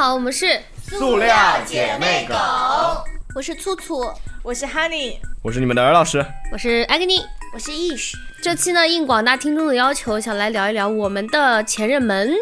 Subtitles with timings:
[0.00, 2.34] 好，我们是塑料姐妹狗，
[3.34, 4.10] 我是醋醋，
[4.42, 7.22] 我是 Honey，我是你们的尔老师，我是 Agni，
[7.52, 8.14] 我是 Ish。
[8.42, 12.32] 这期呢，应广大听众的要求，想来聊一聊我们的前任们。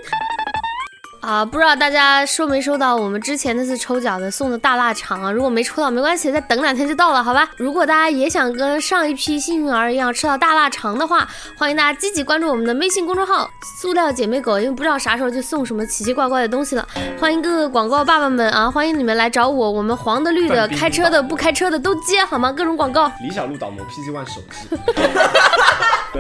[1.28, 5.30] 啊，不知道大家收没收到我们之前那次抽奖的送的大腊肠啊？
[5.30, 7.50] 如果没抽到没关系，再等两天就到了，好吧？
[7.58, 11.28] 如果大家也想跟上一批幸运儿一样吃到大腊肠的话，
[11.58, 13.46] 欢迎大家积极关注我们的微信公众号
[13.78, 16.88] “塑料姐妹狗”，因为不知道啥时候就送什么奇奇怪怪的东西了。
[17.20, 22.50] 欢迎各个广告爸爸们啊，欢迎你们来找我，我们黄的、绿的、开车的、不开车的都接，好吗？
[22.50, 23.12] 各种广告。
[23.20, 24.78] 李小璐导模 PG One 手机。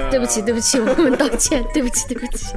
[0.10, 2.54] 对不起，对不起，我们道歉，对不起，对不起。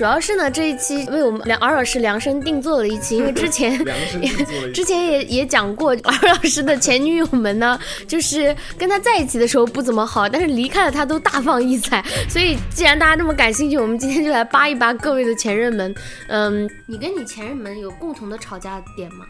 [0.00, 3.78] 主要是呢，这一期为我们梁尔老师量身定做了一期， 因为之前
[4.72, 7.78] 之前也也讲过，尔老师的前女友们呢，
[8.08, 12.02] 就是跟他在一起的时候不怎么好，但是离开了他都大放异彩。
[12.30, 15.94] 所以既然大家这么感兴趣，我们今天就来扒一扒各位的前任们。
[16.28, 19.26] 嗯，你跟你前任们有共同的吵架点吗？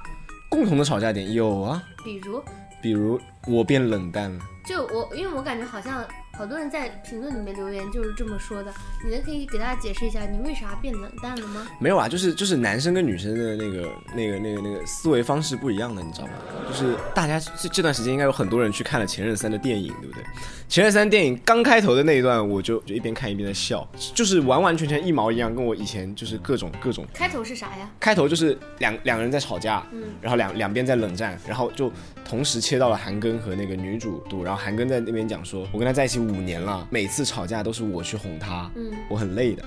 [0.48, 2.40] 共同的吵架点有啊，比如，
[2.80, 4.38] 比如我变冷淡了。
[4.64, 6.04] 就我，因为我感觉好像。
[6.40, 8.72] 好多人在评论里面留言就是这么说的，
[9.04, 11.66] 你能可以给大家解释一下你为啥变冷淡了吗？
[11.78, 16.32] 没有啊，就是就是男生跟女生的那个那个那个那个思维方式不一样的，你知道吗？
[16.66, 20.22] 就是大家这这段时间应该有很多人去看了《前任三》的电影，对不对？
[20.66, 27.04] 《前任三》电影刚开头的那一段，我就就一边看一边在笑，就是完完全全一毛一样，跟我以前就是各种各种。
[27.12, 27.90] 开头是啥呀？
[28.00, 31.92] 开头就是两两个人在吵架，嗯，然后两两边在冷战，然后就
[32.24, 37.10] 同时切到了韩庚和那个女主度，然后韩庚在那边讲说，我跟他在一起五年了，每。
[37.10, 39.64] 次吵架都是我去哄他，嗯，我很累的。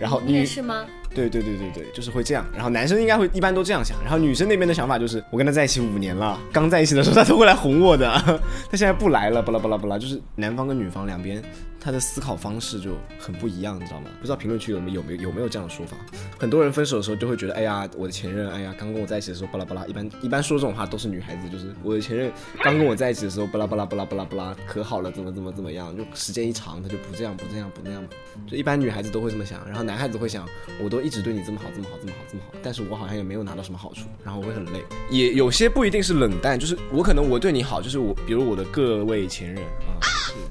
[0.00, 0.86] 然后你也是吗？
[1.14, 2.42] 对对对对对，就是会这样。
[2.54, 4.02] 然后男生应该会一般都这样想。
[4.02, 8.10] 然后女生那边的想法就是，我跟他在一起五年了，刚在一起的时候他都会来哄我的，
[8.70, 11.42] 他现在不来了，巴拉巴拉巴拉，就是男方跟女方两边。
[11.80, 14.10] 他的思考方式就很不一样，你知道吗？
[14.20, 15.96] 不知道评论区有没有没有有没有这样的说法？
[16.38, 19.86] 很多人分手的时候就会觉得，哎呀，我的前任，哎呀，刚跟我在一起的时候巴拉巴拉。
[19.86, 22.32] 一般一般说这种话都是女孩子，就是我的前任
[22.62, 25.96] 刚跟我在一起的时候巴拉巴拉巴拉巴拉巴拉可好了，怎么怎么怎么样？
[25.96, 28.04] 就时间一长，他就不这样不这样不那样。
[28.46, 30.46] 就一般女孩子都会这么想，然后男孩子会想，
[30.82, 34.84] 我都一直对你这么好这么好这么好这么好，但是我好像也没有拿到什么好处，然后我会很累。
[35.10, 40.00] 也有些不一定是冷淡，就是我可能我对你好，就是我比如我的各位前任啊，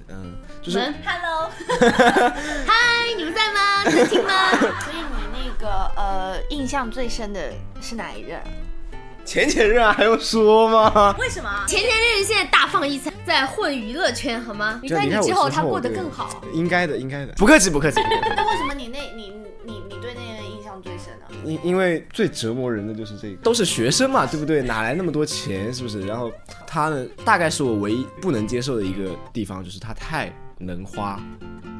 [0.10, 0.36] 嗯。
[0.62, 1.50] 就是 Hello，
[2.66, 2.74] 嗨，
[3.16, 3.84] 你们在吗？
[3.86, 4.50] 在听吗？
[4.52, 7.40] 所以你那个呃，印象最深的
[7.82, 8.40] 是哪一任？
[9.24, 11.16] 前前任啊，还用说吗？
[11.20, 11.50] 为什么？
[11.68, 14.80] 前前任现在大放异彩，在混娱乐圈，好吗？
[14.90, 16.42] 在你之后他过得更好。
[16.54, 17.34] 应该的，应该的。
[17.34, 18.00] 不客气，不客气。
[21.45, 24.61] 因因为最折磨人的就是这个，都是学生嘛，对不对？
[24.61, 26.06] 哪来那么多钱，是不是？
[26.06, 26.31] 然后
[26.66, 30.31] 他呢，大概是我唯一不能接受的一个地方，就是他太。
[30.60, 31.20] 能花，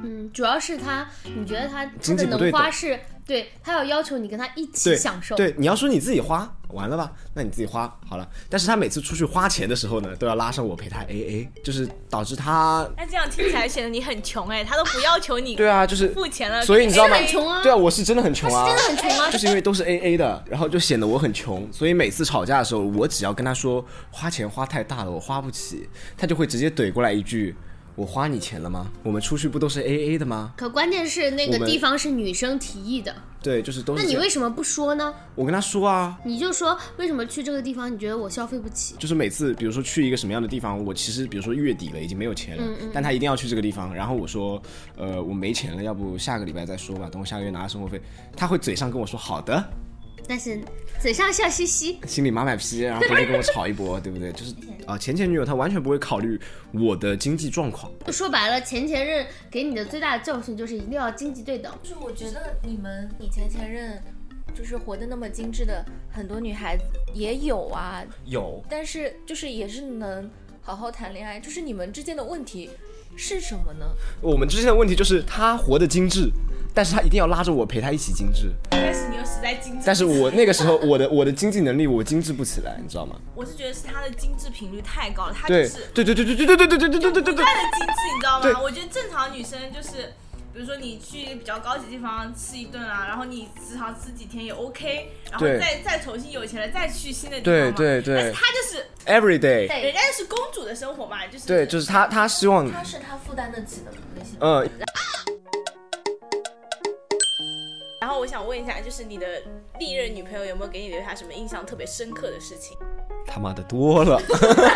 [0.04, 8.30] 嗯，主要是他，你觉得他他的能花是对他要要求你跟他一起享受，对，你要说你自己花完了吧，那你自己花好了。
[8.50, 12.88] 但是他每次出去花钱的时候呢，都要拉上我陪他 A A，就是导致他。
[12.98, 15.56] 那这样听起来显得你很穷哎，他都不要求你。
[15.56, 17.16] 对啊，就是付钱了，所以你知道吗？
[17.16, 17.64] 很穷啊。
[17.64, 27.56] 对啊，我是真的很穷啊，真的很穷啊，就是因为都是 A A 的，然后就显得我很穷，所以每次吵架的时候，我只要跟他说花钱花太大了，我花不起，他就会直接怼过来一句。
[27.96, 28.92] 我花你钱了吗？
[29.04, 30.54] 我们出去不都是 A A 的吗？
[30.58, 33.16] 可关键是那个地方是女生提议的。
[33.42, 33.96] 对，就是都。
[33.96, 35.14] 那你为什么不说呢？
[35.36, 37.94] 我跟他说啊，你就说为什么去这个地方？
[37.94, 38.96] 你觉得我消费不起？
[38.98, 44.62] 就是每次，比如说去一个什么样的地方，我其实比如说月底了，已经没有钱了，但他一定要去这个地方，然后我说，
[44.98, 48.02] 呃，我没钱了，要不下个礼拜再说吧，等我下个月拿了生活费，
[48.36, 49.64] 他会嘴上跟我说好的。
[50.28, 50.60] 但是
[51.00, 54.32] 嘴上笑嘻嘻，心里马买批，然后回来跟我吵一波，对不对？
[54.34, 54.54] 就是
[54.86, 56.40] 啊，前前女友她完全不会考虑
[56.72, 57.92] 我的经济状况。
[58.12, 61.72] 说白了，前前任给你的最大的教训就是一定要经济对等。
[61.84, 64.02] 就是我觉得你们，你前前任
[64.54, 70.30] 就是活得那么精致的很多女孩子也有啊，有，但是就是也是能
[70.62, 71.40] 好好谈恋爱。
[71.40, 72.70] 就是你们之间的问题
[73.16, 73.86] 是什么呢？
[74.22, 76.32] 我们之间的问题就是她活得精致。
[76.76, 78.52] 但是他一定要拉着我陪他一起精致。
[78.70, 79.84] 但是你又实在精致。
[79.86, 83.16] 但是我那个时候我的我的经济能力我精致不起来，你知道吗？
[83.34, 88.60] 我是觉得是他的精致频率太高了，他就是对对对对对对对对对对对对对不断的精致，你知道吗？
[88.62, 90.14] 我觉得正常女生就是，
[90.54, 97.72] 比如说你去一个比较高级地方吃一顿啊，然后你时常吃几天也 OK，然后再再重新有钱了再去新的地方嘛。
[97.78, 98.16] 对对对。
[98.16, 104.32] 但是他就是 every day，人家是公主的生活嘛，就是对，就是他他希望他是他负担得起的那些。
[104.40, 104.70] 嗯。
[104.78, 104.86] 然
[108.26, 109.28] 我想问一下，就是你的
[109.80, 112.76] 历任女朋友有没有给你留下什么印象特别深刻的事情？
[113.28, 114.20] 他妈的多了。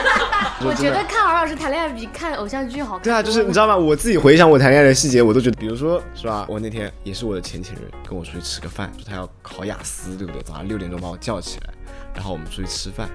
[0.63, 3.03] 我觉得看敖老师谈恋爱比看偶像剧好看。
[3.05, 3.75] 对啊，就是你知道吗？
[3.75, 6.45] 我自己回想我谈恋爱的细节，我都觉得，比如说是吧？
[6.47, 10.43] 我那天也是我的前前任跟我出去吃个饭，说他要考雅思，对不对？
[10.43, 11.73] 早上六点钟把我叫起来，
[12.13, 13.09] 然后我们出去吃饭，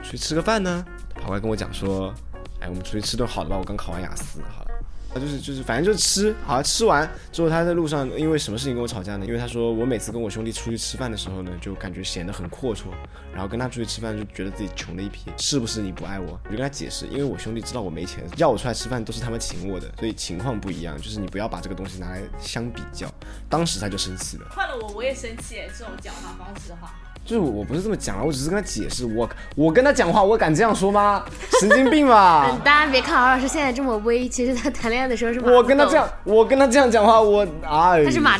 [0.00, 2.14] 出去吃个饭呢，他跑过来跟我讲说，
[2.60, 4.70] 哎，我们出去吃顿好的吧，我刚考完雅思，好了。
[5.18, 9.26] 就是就是，反正就是吃，好吃完之后，他在路上因为什么事情跟我吵架呢？
[9.26, 12.84] 因为他说我每次跟我兄弟出去吃饭的时候呢，就感觉显得很阔绰，
[13.32, 16.38] 然后跟他出去吃饭就觉得自己穷的一批，是不是你不爱我？
[16.44, 23.06] 我就跟他解释，因为我兄弟知道我没钱，要我出来吃饭都是他们请我的，所以情况不一样，就是你不要把这个东西拿来相比较。
[23.48, 26.94] 当时他就生气了，换了我我也生气，这种讲话方式的话。
[27.24, 31.24] 就是我不是这么讲啊，我只是跟他解释，我我跟他讲话，我敢这样说吗？
[31.60, 32.58] 神经病吧！
[32.64, 38.38] 大家别看敖老师现在这么威，其实他谈恋爱的时候是我跟他这样，我跟他这样讲话，我啊，他是马。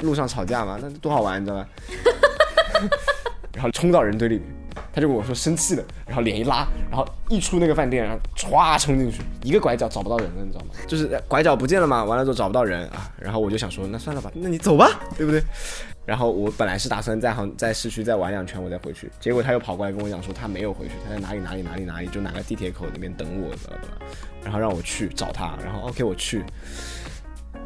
[0.00, 1.66] 路上吵架嘛，那多好玩，你知道吗？
[3.52, 4.44] 然后冲到人堆里面。
[4.94, 10.70] 他就跟我说生气了，然后脸一拉，然后一出那个饭店，然后歘冲进去，一个拐角找不到人了，你知道吗？
[10.88, 15.40] 就是拐角不见了嘛，完了之后找不到人啊，然后我就想说，那算了吧，那你走吧，对不对？
[16.08, 24.06] 然后我本来是打算在杭在市区再玩两圈，我再回去，结果他又跑过来跟我讲说他没有回去，他在哪里哪里哪里哪里，就哪个地铁口那边等我，知道吧？
[24.42, 26.42] 然后让我去找他，然后 OK 我去，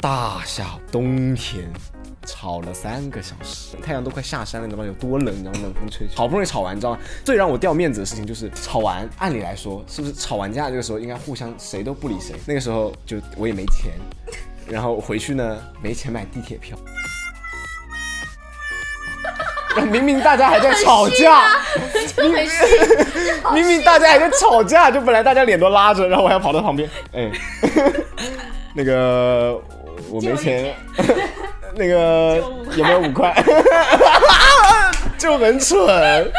[0.00, 1.70] 大夏冬天。
[2.24, 4.86] 吵了三个小时，太阳都快下山了，你知道吗？
[4.86, 5.34] 有多冷？
[5.34, 5.52] 你知道？
[5.60, 7.00] 冷风吹，好不容易吵完，你知道吗？
[7.24, 12.36] 最让我掉面子的事情就是吵完，按理来说是不是吵完架这个时候应该互相谁都不理谁？
[12.46, 13.90] 那个时候就我也没钱，
[14.68, 16.78] 然后回去呢没钱买地铁票，
[19.90, 21.42] 明明大家还在吵架，
[22.18, 22.48] 明明
[23.54, 27.30] 明明大家还在吵架，就本来大家脸都拉着，然后我还要跑到旁边，哎，
[28.74, 29.60] 那个
[30.10, 30.74] 我没钱。
[31.74, 32.36] 那个
[32.76, 33.34] 有没有五块？
[35.16, 36.30] 就很蠢，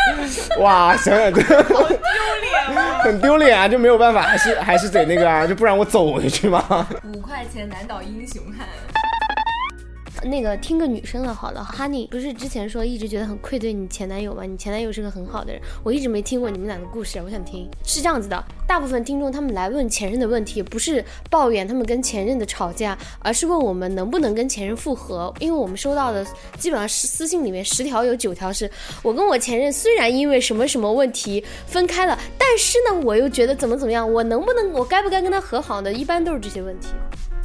[0.59, 0.95] 哇！
[0.95, 6.87] 想想就好丢脸啊，很丢脸啊，就没有办法，还是还是得那个啊，就不然我走回去嘛。
[7.11, 8.67] 五块钱难倒英雄汉。
[10.23, 14.43] 那个听个女生的，好了，Honey 不是之前说一直觉得很愧对你前男友吗？
[14.43, 17.69] 你前男友是个很好的人，我一直没听过你们俩的故事，我想听。
[17.83, 25.33] 是这样子的，大部分听众他们来问前任的问题，不是抱怨他们跟前任的吵架，而是问我们能不能跟前任复合。
[25.39, 26.25] 因为我们收到的
[26.57, 28.69] 基本上是私信里面十条有九条是
[29.01, 35.91] 我跟我前任虽然因为什么什么问题分开了，但是呢我又觉得怎么怎么样，我能不能我该不该跟他和好呢？
[35.91, 36.87] 一般都是这些问题。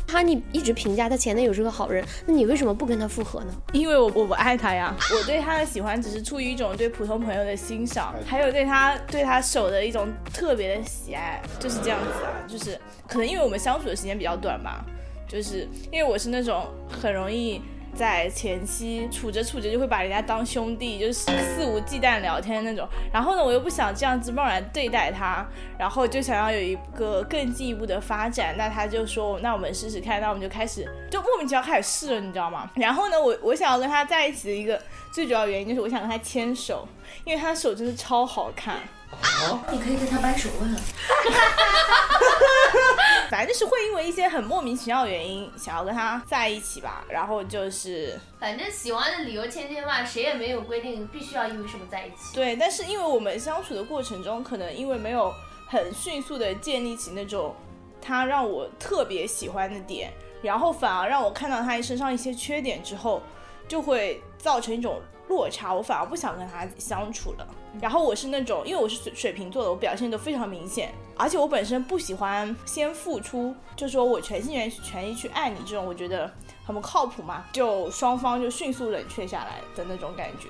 [0.09, 3.55] 哈尼一直评价他前男友是个好人，那你为什么不跟他复合呢？
[3.73, 14.85] 因为我我不爱他呀， 我对他的喜欢只是出于一种对普通朋友的欣赏，还有对他对他手的一种特别的喜爱，就是这样子啊，就是可能因为我们相处的时间比较短吧，
[15.29, 17.61] 就是因为我是那种很容易。
[17.95, 22.89] 在前期处着处着就会把人家当兄弟，就是肆无忌惮聊天那种。
[23.13, 25.47] 然后呢，我又不想这样子贸然对待他，
[25.79, 28.57] 然后就想要有一个更进一步的发展。
[28.57, 30.21] 那他就说，那我们试试看。
[30.21, 32.71] 那我们就开始，就莫名其妙开始试了，你知道吗？
[32.77, 34.81] 然后呢，我我想要跟他在一起的一个
[35.13, 36.87] 最主要原因就是我想跟他牵手，
[37.25, 38.77] 因为他的手真的超好看。
[39.21, 40.71] 好，你可以跟他掰手腕。
[43.31, 52.35] 反正就是会因为一些很莫名其妙的原因想要跟他在一起吧，然后就是，反正喜欢的理由千千万，谁也没有规定必须要因为什么在一起。
[52.35, 55.33] 对，但是因为我们相处的过程中，可能因为没有
[55.67, 57.55] 很迅速的建立起那种
[58.01, 63.23] 他让我特别喜欢的点，然后反而让我看到他身上一些缺点之后，
[63.69, 65.01] 就会造成一种。
[65.29, 67.47] 落差，我反而不想跟他相处了。
[67.83, 76.33] 然后我是那种，因为我是水水瓶座的，我表现都非常明显，而且我本身不喜欢先付出，就说我全心全全意去爱你这种，我觉得
[76.65, 80.49] 很不靠谱嘛，就双方就迅速冷却下来的那种感觉。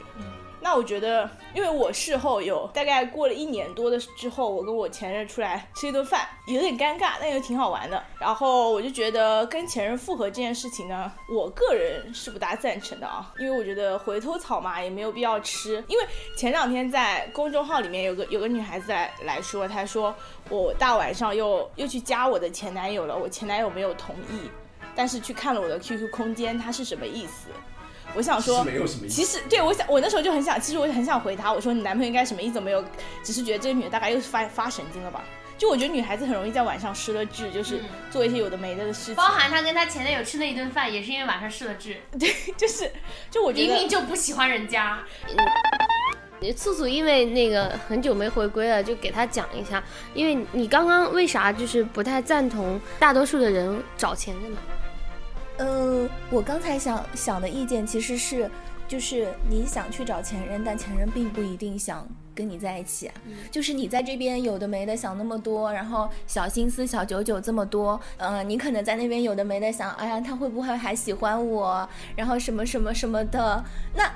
[0.68, 8.04] 那我觉得，因为我事后有大概过了一年多的之后，我跟我前任出来吃一顿饭，有点尴尬，但又挺好玩的。
[8.20, 15.82] 然后我就觉得跟前任复合这件事情呢，我个人是不大赞成的啊，因为我觉得回头草嘛也没有必要吃。
[15.88, 16.04] 因为
[16.36, 20.14] 前两天在公众号里面有个有个女孩子来来说，她说
[20.50, 24.50] 我大晚上又又去加我的前男友了，我前男友没有同意，
[24.94, 27.48] 但是去看了我的 QQ 空间，他是什么意思？
[28.18, 28.66] 我想说，
[29.08, 32.84] 其实对我想，我那时候就很想，其实我很想回答，我说你男朋友应该什么意思没有？
[33.22, 35.22] 只是觉得这个女的大概又是发发神经了吧？
[35.56, 39.14] 就我觉得女孩子很容易在晚上失了智，就是做一些有的没的的事情。
[39.14, 41.96] 包含她跟她前男友吃那一顿饭，也是因为晚上失了智。
[42.18, 42.90] 对，就是，
[43.30, 44.98] 就我觉得明明就不喜欢人家。
[46.56, 49.80] 素素因为那个很久没回归了，就给她讲一下，
[50.12, 54.58] 因为你刚刚为啥就是不太赞同大多数的人找前任呢？
[55.58, 58.50] 呃，我刚才想想的意见其实是，
[58.86, 63.14] 就是你想去找前任，但前任并不一定想跟你在一起啊。
[63.50, 71.88] 就是你在这边有的没的想那么多，然后小心思、小九九这么多，嗯、你可能在那边有的没的想，哎呀，他会不会还喜欢我？
[72.16, 74.10] 然后什么什么什么的，那。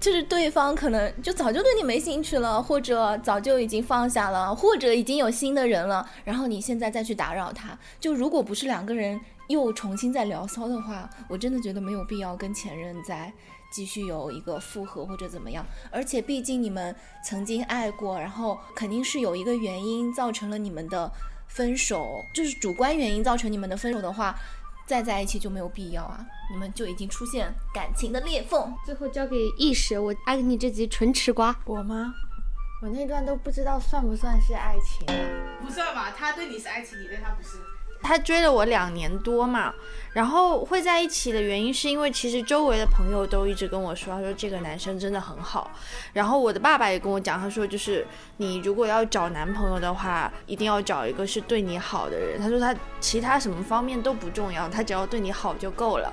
[0.00, 13.32] 就是对方可能就早就对你没兴趣了，或者早就已经放下了，或者已经有新的人了，然后你现在再去打扰他，就如果不是两个人又重新再聊骚的话，我真的觉得没有必要跟前任再
[13.72, 15.64] 继续有一个复合或者怎么样。
[15.90, 21.10] 而且毕竟你们曾经爱过，然后肯定是有一个原因造成了你们的
[21.48, 24.38] 分手，就是主观原因造成你们的分手的话，
[24.86, 28.74] 再在一起就没有必要啊，你们就已经出现感情的裂缝。
[28.84, 31.54] 最后交给意识，我爱给你这集纯吃瓜。
[31.64, 32.14] 我吗？
[32.80, 35.14] 我那段都不知道算不算是爱情啊。
[35.60, 37.58] 不算吧，他对你是爱情，你对他不是。
[38.02, 39.74] 他追了我两年多嘛，
[40.12, 45.70] 然后会在一起的原因是因为其实周围的朋友都一直跟我说，他说这个男生真的很好。
[46.12, 48.06] 然后我的爸爸也跟我讲，他说就是
[48.38, 52.40] 你如果要找男朋友的话，一定要找一个是对你好的人。
[52.40, 56.12] 他说他其他什么方面都不重要，他只要对你好就够了。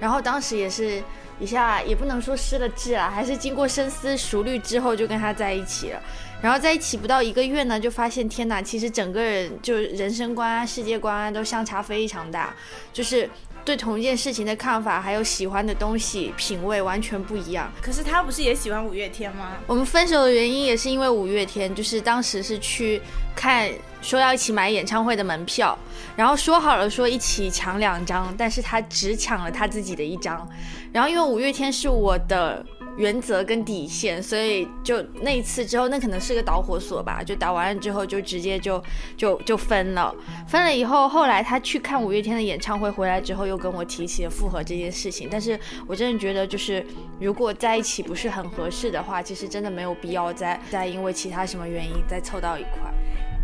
[0.00, 1.02] 然后当时也是
[1.38, 6.02] 一下也不能说失了智啊，还是经过深思熟虑之后就跟他在一起了。
[6.42, 12.54] 然后在一起不到一个月呢，就发现天哪，其实整个人就人生观啊、世界观啊都相差非常大，
[12.94, 13.28] 就是
[13.62, 17.70] 对同一件事情的看法，还有喜欢的东西、品味完全不一样。
[17.82, 19.58] 可是他不是也喜欢五月天吗？
[19.66, 23.02] 我们分手的原因也是因为五月天，就是当时是去
[23.36, 25.78] 看，说要一起买演唱会的门票，
[26.16, 30.48] 然后说好了说一起抢两张，但是他只抢了他自己的一张，
[30.92, 32.64] 然后因为五月天是我的
[32.96, 38.82] 原则跟底线，所以就那一次之后，那可能是个导火索吧，就打完了之后就直接就
[39.16, 40.14] 就就分了，
[40.46, 46.84] 分了以后，后来他去看五月天的演唱会回来之后，又跟我提起了复合这件事情，但是我真的觉得就是
[47.18, 52.92] 如果在一起不是很合适的话，其实真的没有必要再再因为其他什么原因再凑到一块。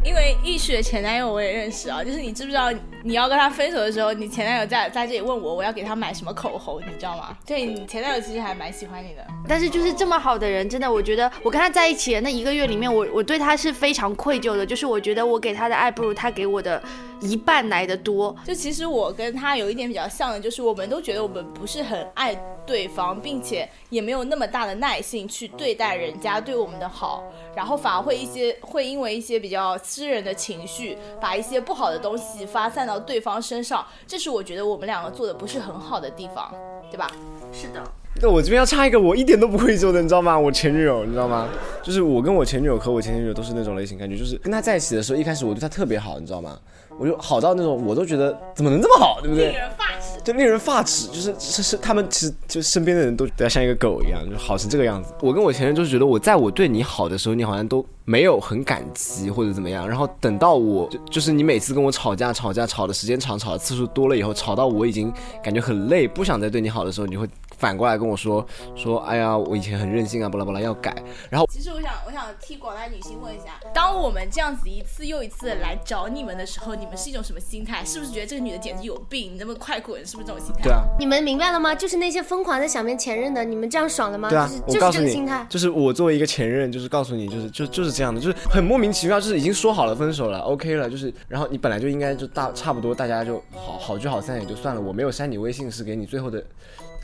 [0.07, 2.71] 因为易许的前男友我也认识啊，就是你知不知道
[3.03, 7.37] 你要跟他分手的时候，你前男友在在这里问我我要给他买什么口红，你知道吗？
[7.45, 9.27] 对你前男友其实还蛮喜欢你的。
[9.49, 16.81] 但是就是这么好的人，真的，我觉得我跟他在一起的那一个月里面，我我对他是非常愧疚的，就是我觉得我给他的爱不如他给我的
[17.21, 18.35] 一半来的多。
[18.45, 22.35] 就其实我跟他有一点比较像的，就是我们都觉得我们不是很爱
[22.67, 36.53] 对方，并且也没有那么大的耐性去对待人家对我们的好，然后反而会一些会因为一些比较私人的情绪，把一些不好的东西发散到对方身上，这是我觉得我们两个做的不是很好的地方，
[36.91, 37.11] 对吧？
[37.53, 37.83] 是的，
[38.21, 40.39] 那，我这边要插一个，我一点都不愧疚的，你知道吗？
[40.39, 41.49] 我前女友，你知道吗？
[41.83, 46.59] 就是我跟我前女友和我前女友都是那种类型，感觉就是跟她在一起的时候，一开始我对她特别好，你知道吗？
[46.99, 49.53] 我就好到那种我都觉得怎么能这么好，对不对？
[49.53, 50.21] 人发指。
[50.25, 55.15] 就令人发指，就是是是他们其实就身边的人都都要像一个狗一样，就好成这个样子。
[55.21, 65.13] 我跟我前任就是觉得我在我对你好的时候，你好像都没有很感激或者怎么样，然后等到我就就是你每次跟我吵架吵架吵的时间长，吵的次数多了以后，吵到我已经
[65.45, 70.95] 感觉很累，不想再对你好的时候，你会反过来跟我说说，哎呀，我以前很任性啊，巴拉巴拉要改。
[71.31, 77.85] 然后其实我想，我想替广大女性问一下，当我们这样子一次又一次来找你们的时候，你们是一种什么心态？
[77.85, 79.33] 是不是觉得这个女的简直有病？
[79.35, 80.05] 你能不能快滚？
[80.07, 80.63] 是不是这种心态？
[80.63, 81.75] 对啊，你们明白了吗？
[81.75, 84.29] 就是那些疯狂的想念前任的，你们这样爽了吗？
[84.29, 85.47] 对啊就是，就是我告诉你这个心态，。
[85.49, 96.43] 就是我作为一个前任，就是告诉你，就是就就是这样的，就是很莫名其妙，就是已经说好了分手了，OK 了，就是然后你本来就应该就大差不多，大家就好好聚好散也就算了，我没有删你微信是给你最后的，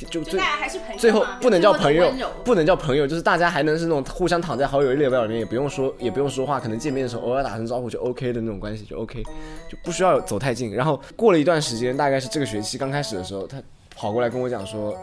[0.05, 0.99] 就最就大家还是朋友。
[0.99, 2.13] 最后不能叫朋友
[2.45, 9.23] 不能叫朋友，就是大家还能是那种互相躺在好友列表里面，也不用说也不用说话，可能见面的时候偶尔打声招呼就 OK 的那种关系就 OK，
[9.69, 10.75] 就不需要走太近。
[10.75, 13.63] 然后过了一段时间，大概是这个学期刚开始的时候，他
[13.97, 14.97] 跑过来跟我讲说。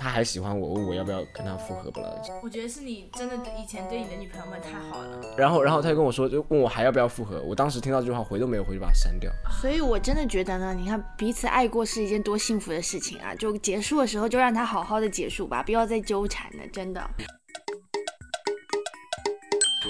[0.00, 2.22] 他还喜欢我，问我要不要跟他复合，不了。
[2.42, 5.20] 我觉得是你真的对以前对你的女朋友们太好了。
[5.36, 7.42] 然后，然后他就跟我说，就问我还要不要复合。
[7.42, 9.30] 我当时听到这句话，回都没有回，就把它删掉。
[9.60, 13.34] 所以我真的觉得呢，你看彼此爱过是一件多幸福的事情啊！
[13.34, 17.10] 就结束的时候就让他好好的结束吧，不要再纠缠了，真的。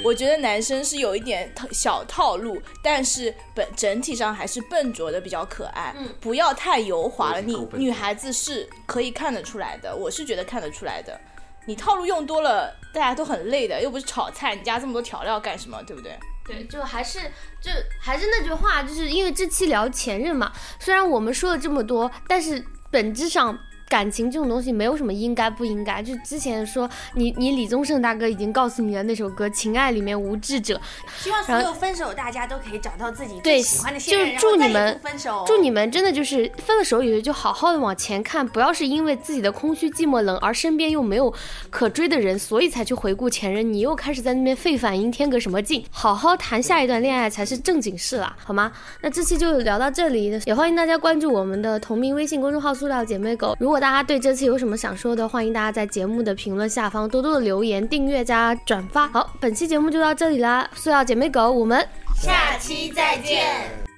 [0.05, 7.41] 我觉得男生是有一点套小套路，但是本整体上还是笨拙的比较可爱，不要太油滑了。
[7.41, 11.19] 你女孩子是可以看得出来的，我是觉得看得出来的。
[11.67, 15.83] 你套路用多了，大家都很累的，又不是炒菜，你加这么多调料干什么？
[15.83, 16.19] 对不对？
[16.47, 17.21] 对，就还是
[17.61, 23.57] 就还是那句话，就是因为这期聊前任嘛，虽然我们说了这么多，但是本质上
[23.91, 26.01] 感情这种东西没有什么应该不应该。
[26.03, 30.81] 就之前说你你李宗盛大哥已经告诉你的那首歌《情爱》里面无智者，
[31.19, 35.01] 希望所有分手大家都可以找到自己对最喜欢的现就，是祝你们。
[35.45, 41.35] 祝你们真的就是分了手以后就好好的往前看，不要是因为自己的空虚、寂寞、冷，而身边又没有
[41.69, 43.73] 可追的人，所以才去回顾前任。
[43.73, 45.85] 你又开始在那边费反应，添个什么劲？
[45.91, 48.71] 好好谈下一段恋爱才是正经事啦，好吗？
[49.01, 53.57] 那这期就聊到这里，也欢迎大家关注我们的同名微信公众号“塑料姐妹狗”。
[53.59, 59.09] 如大家对这次有什么想说的，欢迎大家在节目的评论下方多多的留言、订阅加转发。
[59.09, 61.85] 好，本期节目就到这里啦，塑料姐妹狗，我们
[62.15, 63.90] 下期再见。